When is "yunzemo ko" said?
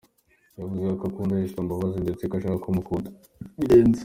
0.57-1.05